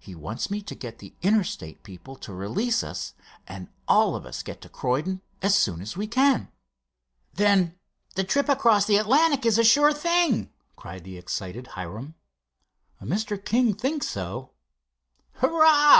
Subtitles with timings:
[0.00, 3.14] He wants me to get the Interstate people to release us,
[3.46, 6.50] and all of us get to Croydon soon as we can."
[7.34, 7.78] "Then
[8.16, 12.16] the trip across the Atlantic is a sure thing!" cried the excited Hiram.
[13.00, 13.38] "Mr.
[13.44, 14.50] King thinks so."
[15.34, 15.88] "Hurrah!"